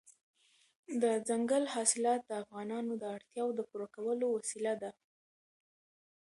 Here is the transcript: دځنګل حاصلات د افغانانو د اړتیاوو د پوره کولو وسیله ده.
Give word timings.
دځنګل 1.01 1.63
حاصلات 1.73 2.21
د 2.25 2.31
افغانانو 2.43 2.91
د 2.97 3.03
اړتیاوو 3.15 3.55
د 3.57 3.61
پوره 3.69 3.87
کولو 3.95 4.25
وسیله 4.35 4.73
ده. 4.81 4.91